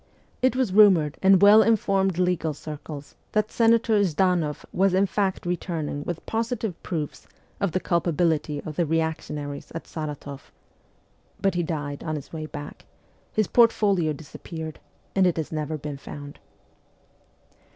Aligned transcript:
It 0.41 0.55
was 0.55 0.73
rumoured 0.73 1.19
in 1.21 1.37
well 1.37 1.61
informed 1.61 2.17
legal 2.17 2.55
circles 2.55 3.13
that 3.33 3.51
Senator 3.51 3.99
Zhdanoff 4.03 4.65
was 4.73 4.95
in 4.95 5.05
fact 5.05 5.45
returning 5.45 6.03
with 6.05 6.25
positive 6.25 6.81
proofs 6.81 7.27
of 7.59 7.71
the 7.71 7.79
culpability 7.79 8.61
of 8.61 8.77
the 8.77 8.85
reactionaries 8.87 9.71
at 9.75 9.83
Saratoff; 9.85 10.51
but 11.39 11.53
he 11.53 11.61
died 11.61 12.03
on 12.03 12.15
his 12.15 12.33
way 12.33 12.47
back, 12.47 12.85
his 13.31 13.45
portfolio 13.45 14.11
disappeared, 14.11 14.79
and 15.15 15.27
it 15.27 15.37
has 15.37 15.51
never 15.51 15.77
been 15.77 15.97
found. 15.99 16.39